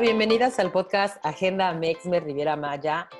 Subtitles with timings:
[0.00, 3.10] Bienvenidas al podcast Agenda Mexme Riviera Maya.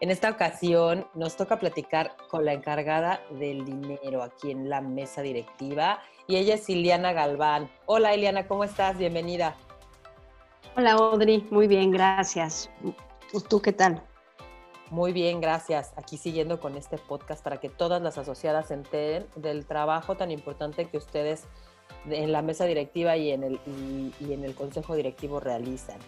[0.00, 5.22] En esta ocasión nos toca platicar con la encargada del dinero aquí en la mesa
[5.22, 7.70] directiva y ella es Iliana Galván.
[7.86, 8.98] Hola Iliana, ¿cómo estás?
[8.98, 9.54] Bienvenida.
[10.76, 12.70] Hola Audrey, muy bien, gracias.
[13.48, 14.02] ¿Tú qué tal?
[14.90, 15.92] Muy bien, gracias.
[15.96, 20.32] Aquí siguiendo con este podcast para que todas las asociadas se enteren del trabajo tan
[20.32, 21.44] importante que ustedes
[22.08, 23.60] en la mesa directiva y en, el,
[24.20, 25.98] y, en el consejo directivo realizan.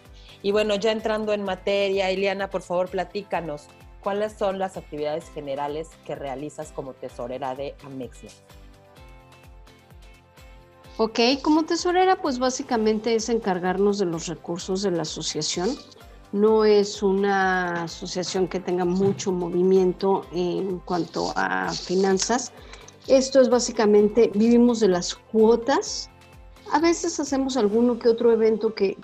[0.41, 3.67] Y bueno, ya entrando en materia, Ileana, por favor, platícanos,
[4.01, 8.29] ¿cuáles son las actividades generales que realizas como tesorera de Amexia?
[10.97, 15.69] Ok, como tesorera, pues básicamente es encargarnos de los recursos de la asociación.
[16.31, 22.51] No es una asociación que tenga mucho movimiento en cuanto a finanzas,
[23.09, 26.09] esto es básicamente, vivimos de las cuotas.
[26.71, 28.95] A veces hacemos alguno que otro evento que,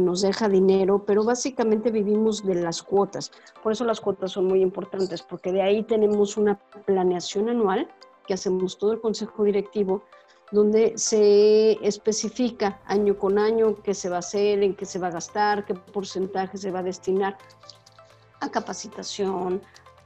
[0.00, 3.30] nos deja dinero, pero básicamente vivimos de las cuotas.
[3.62, 7.88] Por eso las cuotas son muy importantes, porque de ahí tenemos una planeación anual
[8.26, 10.02] que hacemos todo el consejo directivo,
[10.50, 15.08] donde se especifica año con año qué se va a hacer, en qué se va
[15.08, 17.36] a gastar, qué porcentaje se va a destinar
[18.40, 19.60] a capacitación,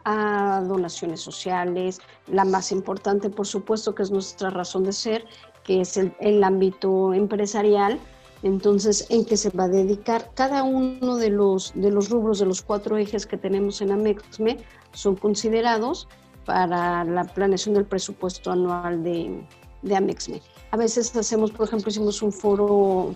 [0.04, 5.24] a donaciones sociales, la más importante por supuesto que es nuestra razón de ser,
[5.64, 7.98] que es el, ámbito empresarial,
[8.42, 12.46] entonces en qué se va a dedicar cada uno de los, de los rubros, de
[12.46, 14.58] los cuatro ejes que tenemos en Amexme,
[14.92, 16.08] son considerados
[16.44, 19.46] para la planeación del presupuesto anual de,
[19.82, 20.42] de Amexme.
[20.72, 23.14] A veces hacemos, por ejemplo, hicimos un foro,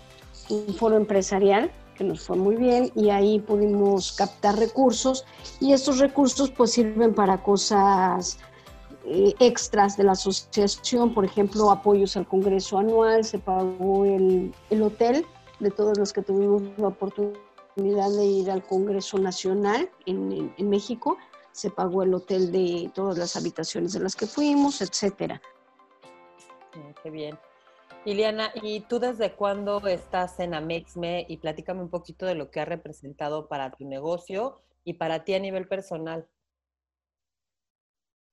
[0.49, 5.25] un foro empresarial que nos fue muy bien y ahí pudimos captar recursos
[5.61, 8.39] y estos recursos pues sirven para cosas
[9.05, 14.83] eh, extras de la asociación, por ejemplo, apoyos al Congreso anual, se pagó el, el
[14.83, 15.25] hotel
[15.61, 21.19] de todos los que tuvimos la oportunidad de ir al Congreso Nacional en, en, México,
[21.53, 25.41] se pagó el hotel de todas las habitaciones de las que fuimos, etcétera.
[27.03, 27.39] Qué bien.
[28.07, 31.27] Liliana, ¿y tú desde cuándo estás en Amexme?
[31.29, 35.35] Y platícame un poquito de lo que ha representado para tu negocio y para ti
[35.35, 36.25] a nivel personal.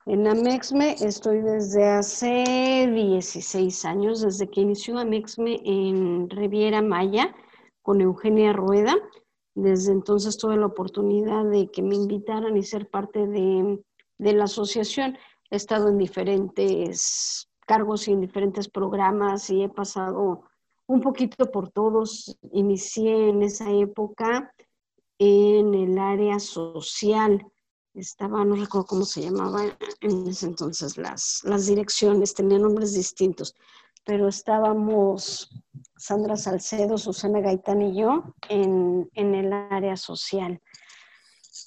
[0.06, 7.34] En Amexme estoy desde hace 16 años, desde que inició Amexme en Riviera Maya
[7.81, 8.94] con Eugenia Rueda.
[9.55, 13.84] Desde entonces tuve la oportunidad de que me invitaran y ser parte de,
[14.19, 15.17] de la asociación.
[15.50, 20.44] He estado en diferentes cargos y en diferentes programas y he pasado
[20.88, 22.38] un poquito por todos.
[22.51, 24.53] Inicié en esa época
[25.18, 27.46] en el área social.
[27.94, 29.63] Estaba, no recuerdo cómo se llamaba
[30.02, 33.53] en ese entonces, las, las direcciones tenían nombres distintos,
[34.03, 35.50] pero estábamos
[35.96, 40.59] Sandra Salcedo, Susana Gaitán y yo en, en el área social.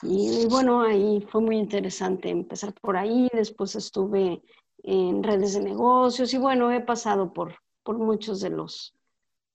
[0.02, 3.28] Y, bueno, ahí fue muy interesante empezar por ahí.
[3.32, 4.42] Después estuve
[4.86, 8.94] en redes de negocios y bueno, he pasado por, por muchos de los,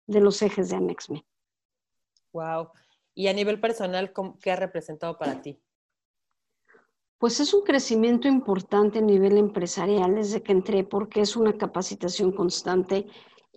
[0.05, 1.25] de los ejes de Amexme.
[2.33, 2.69] Wow.
[3.15, 4.11] Y a nivel personal,
[4.41, 5.57] ¿qué ha representado para ti?
[7.17, 12.33] Pues es un crecimiento importante a nivel empresarial desde que entré porque es una capacitación
[12.33, 13.07] constante,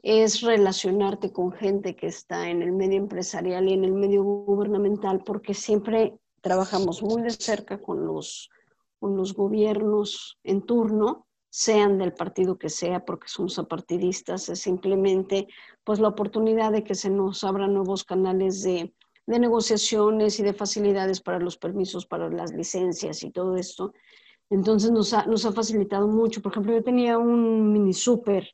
[0.02, 5.24] es relacionarte con gente que está en el medio empresarial y en el medio gubernamental
[5.24, 8.48] porque siempre trabajamos muy de cerca con los,
[9.00, 11.26] con los gobiernos en turno
[11.56, 15.46] sean del partido que sea, porque somos apartidistas, es simplemente
[15.84, 18.92] pues la oportunidad de que se nos abran nuevos canales de,
[19.26, 23.92] negociaciones y de facilidades para los permisos, para las licencias y todo esto.
[24.50, 26.42] Entonces nos ha, nos ha facilitado mucho.
[26.42, 28.52] Por ejemplo, yo tenía un mini súper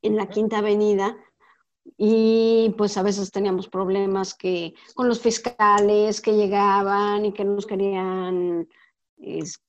[0.00, 1.16] en la Quinta Avenida
[1.96, 7.66] y pues a veces teníamos problemas que con los fiscales que llegaban y que nos
[7.66, 8.68] querían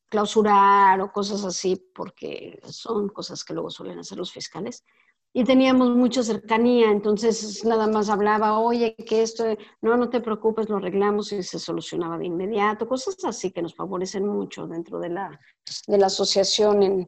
[0.09, 4.83] clausurar o cosas así, porque son cosas que luego suelen hacer los fiscales.
[5.31, 9.45] Y teníamos mucha cercanía, entonces nada más hablaba, oye, que esto,
[9.79, 13.75] no, no te preocupes, lo arreglamos y se solucionaba de inmediato, cosas así que nos
[13.75, 15.39] favorecen mucho dentro de la,
[15.85, 17.07] de la asociación en,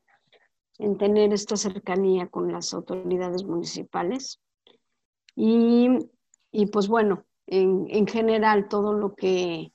[0.77, 4.39] en tener esta cercanía con las autoridades municipales.
[5.35, 5.87] Y,
[6.51, 9.73] y pues bueno, en, en, general todo lo que,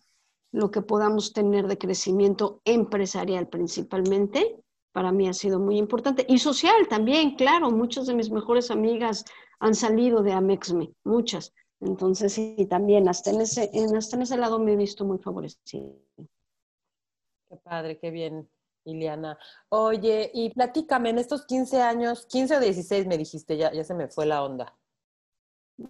[0.56, 4.56] lo que podamos tener de crecimiento empresarial principalmente,
[4.90, 6.24] para mí ha sido muy importante.
[6.26, 9.26] Y social también, claro, muchas de mis mejores amigas
[9.58, 11.52] han salido de Amexme, muchas.
[11.80, 15.92] Entonces, sí, también hasta en, ese, hasta en ese lado me he visto muy favorecida.
[16.16, 18.48] Qué padre, qué bien,
[18.86, 19.38] Iliana.
[19.68, 23.92] Oye, y platícame, en estos 15 años, 15 o 16 me dijiste, ya, ya se
[23.92, 24.74] me fue la onda.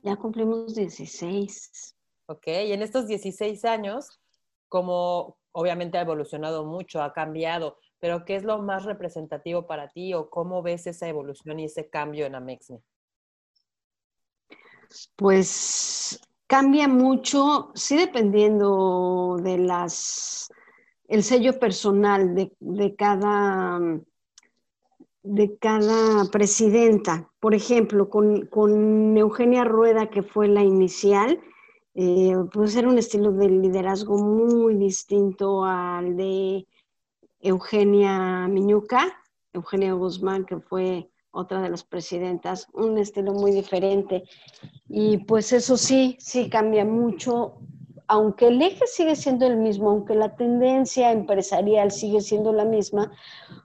[0.03, 1.95] Ya cumplimos 16.
[2.27, 4.21] Ok, y en estos 16 años,
[4.69, 10.13] como obviamente ha evolucionado mucho, ha cambiado, pero ¿qué es lo más representativo para ti
[10.15, 12.81] o cómo ves esa evolución y ese cambio en Amexme?
[15.17, 20.49] Pues cambia mucho, sí dependiendo de las,
[21.09, 23.81] el sello personal de, de cada,
[25.23, 27.31] de cada presidenta.
[27.41, 31.41] Por ejemplo, con, con, Eugenia Rueda, que fue la inicial,
[31.99, 36.67] eh, pues era un estilo de liderazgo muy distinto al de
[37.41, 39.19] Eugenia Miñuca,
[39.55, 44.25] Eugenia Guzmán, que fue otra de las presidentas, un estilo muy diferente.
[44.91, 47.55] Y pues eso sí, sí cambia mucho,
[48.09, 53.11] aunque el eje sigue siendo el mismo, aunque la tendencia empresarial sigue siendo la misma,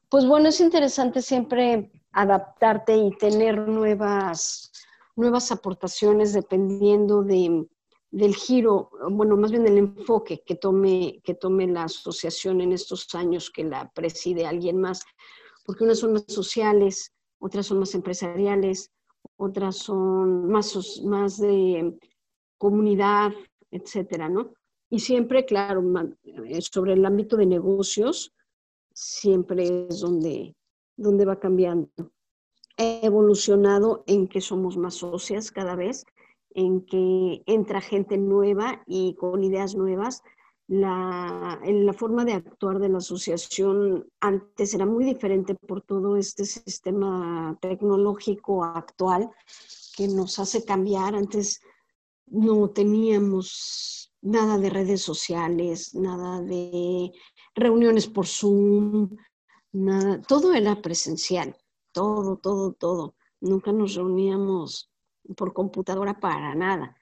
[0.08, 4.72] pues bueno, es interesante siempre adaptarte y tener nuevas,
[5.18, 7.68] nuevas aportaciones dependiendo de,
[8.12, 13.08] del giro, bueno, más bien del enfoque que tome, que tome la asociación en estos
[13.16, 15.02] años que la preside alguien más,
[15.66, 18.92] porque unas son más sociales, otras son más empresariales,
[19.38, 21.98] otras son más, más de
[22.58, 23.32] comunidad,
[23.72, 24.54] etcétera, ¿no?
[24.90, 25.82] Y siempre, claro,
[26.24, 28.34] eh, sobre el ámbito de negocios,
[28.94, 30.54] siempre es donde,
[30.98, 31.90] donde va cambiando.
[32.78, 36.06] He evolucionado en que somos más socias cada vez,
[36.56, 40.24] en que entra gente nueva y con ideas nuevas,
[40.68, 46.46] la, la, forma de actuar de la asociación antes era muy diferente por todo este
[46.46, 49.30] sistema tecnológico actual
[49.98, 51.16] que nos hace cambiar.
[51.16, 51.62] Antes
[52.28, 57.12] no teníamos nada de redes sociales, nada de
[57.56, 59.10] reuniones por Zoom,
[59.72, 61.58] nada, todo era presencial,
[61.92, 63.16] todo, todo, todo.
[63.42, 64.91] Nunca nos reuníamos
[65.36, 66.96] por computadora para nada.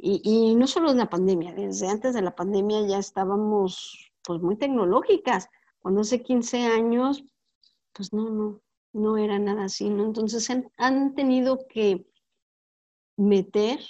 [0.00, 4.56] Y, no solo en la pandemia, desde antes de la pandemia ya estábamos pues muy
[4.56, 5.48] tecnológicas.
[5.80, 7.24] Cuando hace 15 años,
[7.92, 8.60] pues no, no,
[8.92, 10.04] no era nada así, ¿no?
[10.04, 12.06] Entonces han, tenido que
[13.16, 13.80] meter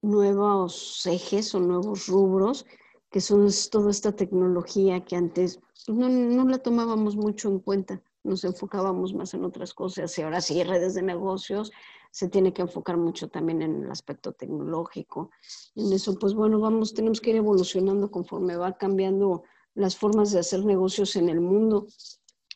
[0.00, 2.64] nuevos ejes o nuevos rubros,
[3.10, 8.00] que son toda esta tecnología que antes pues, no, no la tomábamos mucho en cuenta,
[8.22, 11.72] nos enfocábamos más en otras cosas y ahora sí, redes de negocios,
[12.16, 15.30] se tiene que enfocar mucho también en el aspecto tecnológico.
[15.74, 19.42] En eso, pues bueno, vamos, tenemos que ir evolucionando conforme va cambiando
[19.74, 21.88] las formas de hacer negocios en el mundo,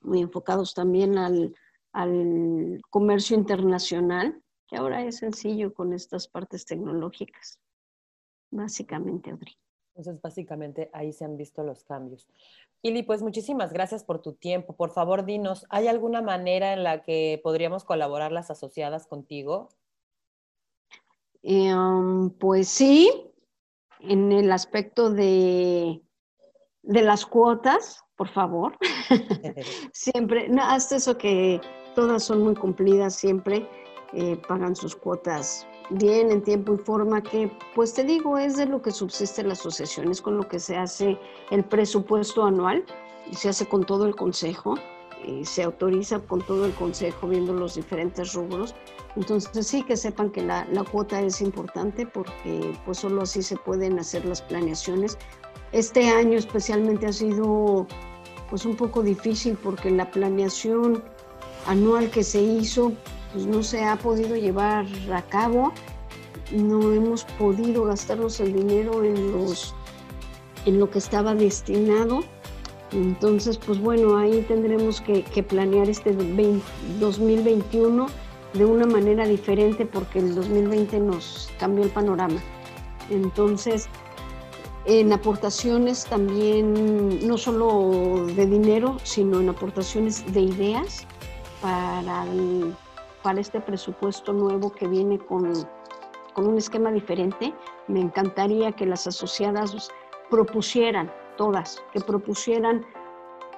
[0.01, 1.55] muy enfocados también al,
[1.93, 7.61] al comercio internacional, que ahora es sencillo con estas partes tecnológicas.
[8.51, 9.59] Básicamente, Audrey.
[9.95, 12.27] Entonces, básicamente ahí se han visto los cambios.
[12.83, 14.75] Ili, pues muchísimas gracias por tu tiempo.
[14.75, 19.69] Por favor, dinos, ¿hay alguna manera en la que podríamos colaborar las asociadas contigo?
[21.43, 23.33] Em, pues sí,
[24.01, 26.01] en el aspecto de,
[26.83, 28.79] de las cuotas, por favor.
[29.93, 31.61] siempre, no, hasta eso que
[31.95, 33.69] todas son muy cumplidas siempre,
[34.15, 38.67] eh, pagan sus cuotas bien en tiempo y forma que, pues te digo, es de
[38.67, 41.19] lo que subsiste la asociación, es con lo que se hace
[41.51, 42.85] el presupuesto anual
[43.31, 44.77] y se hace con todo el consejo,
[45.27, 48.75] y se autoriza con todo el consejo viendo los diferentes rubros.
[49.17, 53.57] Entonces sí que sepan que la, la cuota es importante porque pues solo así se
[53.57, 55.19] pueden hacer las planeaciones.
[55.73, 57.87] Este año especialmente ha sido
[58.49, 61.03] pues un poco difícil porque la planeación
[61.67, 62.93] anual que se hizo
[63.33, 65.73] pues no se ha podido llevar a cabo,
[66.53, 69.75] no hemos podido gastarnos el dinero en, los,
[70.67, 72.25] en lo que estaba destinado.
[72.93, 78.07] Entonces, pues bueno, ahí tendremos que, planear este 2021
[78.55, 82.41] de una manera diferente porque el 2020 nos cambió el panorama.
[83.09, 83.89] Entonces,
[84.87, 91.07] en aportaciones también, no solo de dinero, sino en aportaciones de ideas
[91.63, 92.75] para el
[93.23, 95.53] para este presupuesto nuevo que viene con,
[96.35, 97.55] con un esquema diferente,
[97.89, 99.91] me encantaría que las asociadas
[100.31, 102.85] propusieran, todas, que propusieran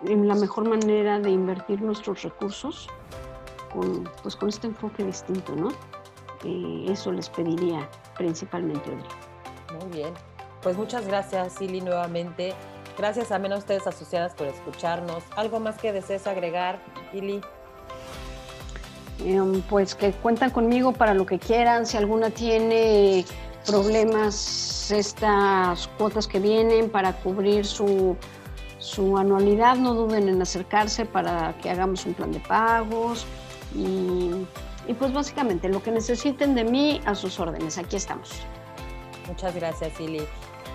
[0.04, 2.88] en la mejor manera de invertir nuestros recursos
[3.73, 5.69] con, pues, con este enfoque distinto, ¿no?
[6.45, 9.78] Eh, eso les pediría principalmente hoy.
[9.81, 10.14] Muy bien.
[10.62, 12.54] Pues muchas gracias, Silly, nuevamente.
[12.99, 15.25] Gracias también a ustedes asociadas por escucharnos.
[15.37, 17.40] ¿Algo más que desees agregar, Silly?
[19.25, 21.87] Em, pues que cuentan conmigo para lo que quieran.
[21.87, 23.25] Si alguna tiene
[23.67, 28.17] problemas, estas cuotas que vienen para cubrir su,
[28.79, 33.25] su anualidad, no duden en acercarse para que hagamos un plan de pagos.
[33.75, 34.31] Y,
[34.88, 37.79] y pues básicamente lo que necesiten de mí, a sus órdenes.
[37.79, 38.31] Aquí estamos.
[39.29, 40.23] Muchas gracias, Silly.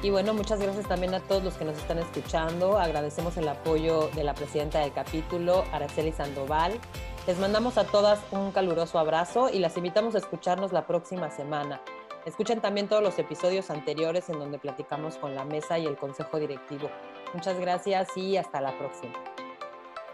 [0.03, 2.77] Y bueno, muchas gracias también a todos los que nos están escuchando.
[2.77, 6.79] Agradecemos el apoyo de la presidenta del capítulo, Araceli Sandoval.
[7.27, 11.81] Les mandamos a todas un caluroso abrazo y las invitamos a escucharnos la próxima semana.
[12.25, 16.39] Escuchen también todos los episodios anteriores en donde platicamos con la mesa y el consejo
[16.39, 16.89] directivo.
[17.33, 19.13] Muchas gracias y hasta la próxima.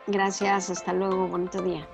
[0.07, 1.87] Gracias, hasta luego, bonito día.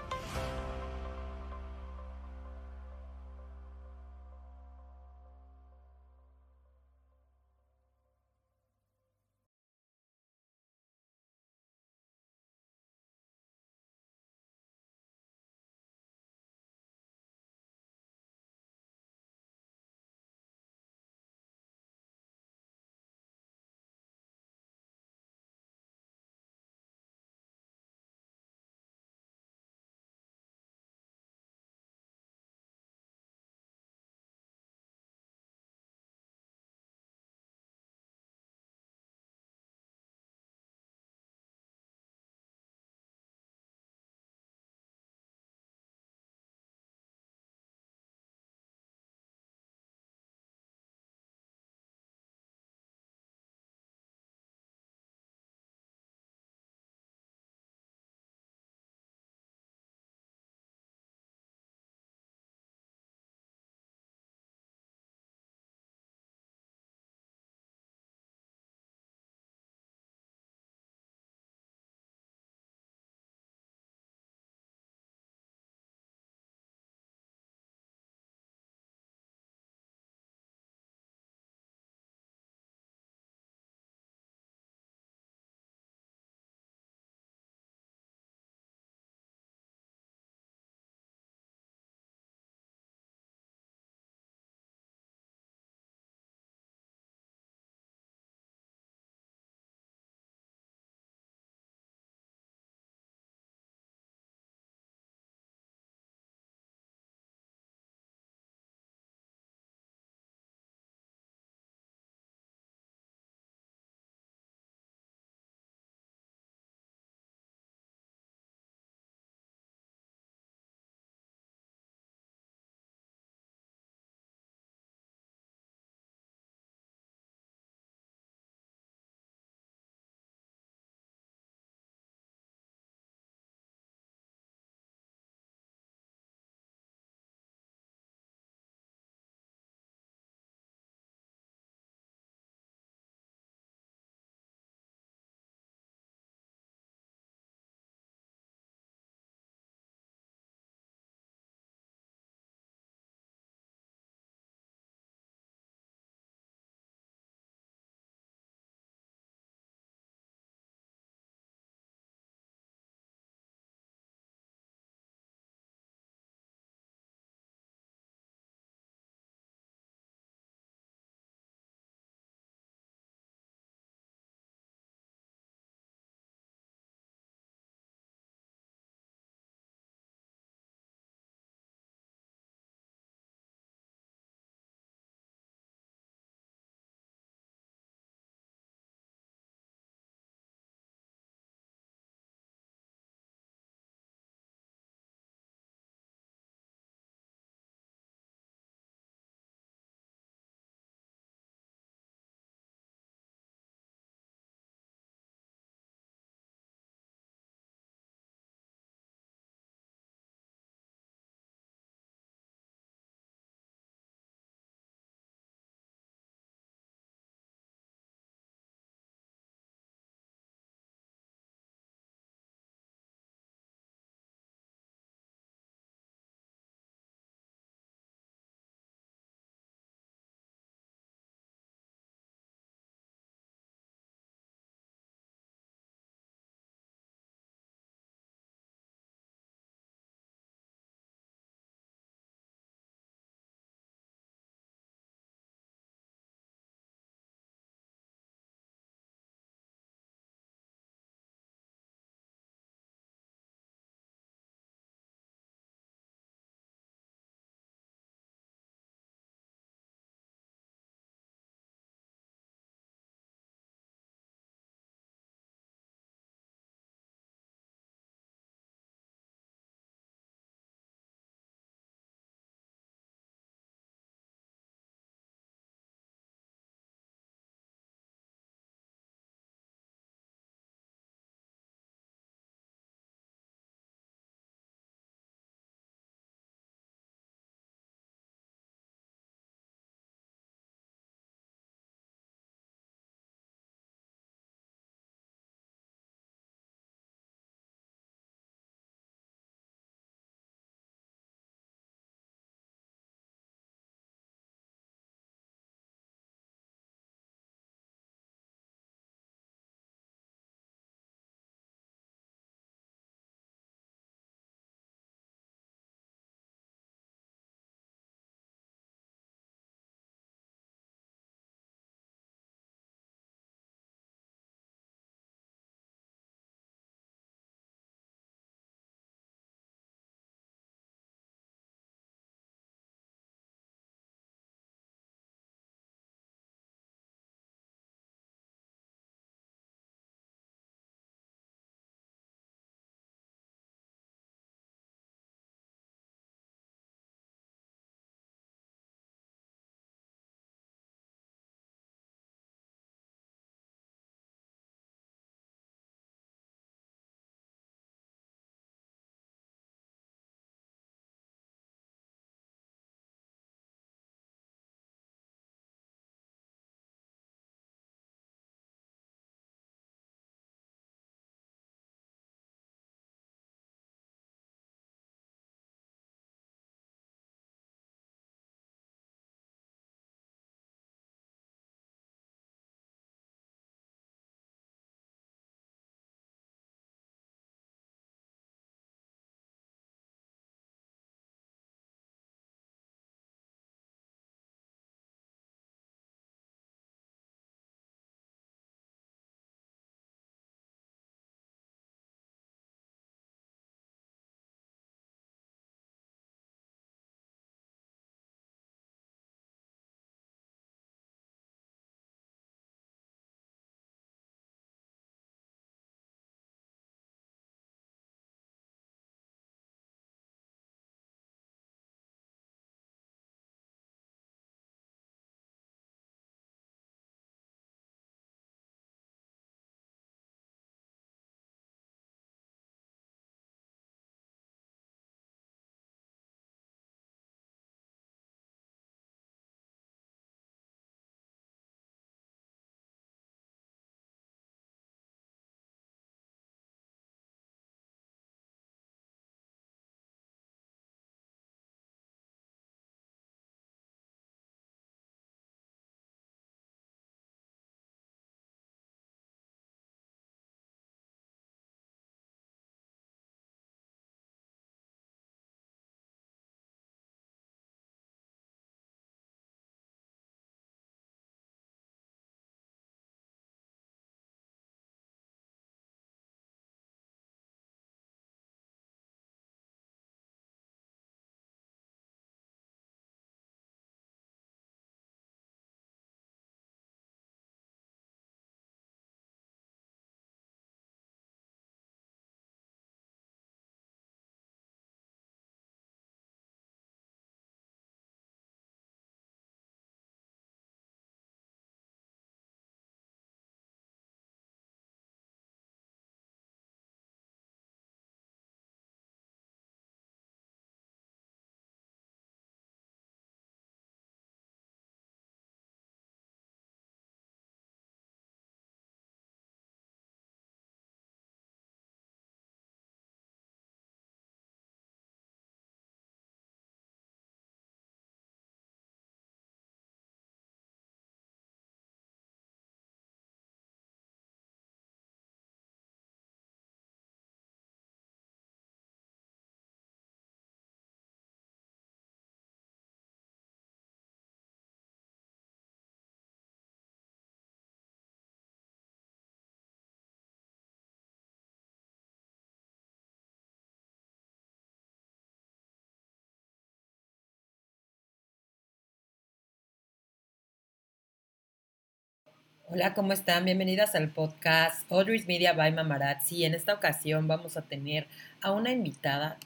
[562.72, 563.46] Hola, ¿cómo están?
[563.46, 566.46] Bienvenidas al podcast Audrey's Media by Mamarazzi.
[566.46, 568.06] En esta ocasión vamos a tener
[568.44, 569.40] a una invitada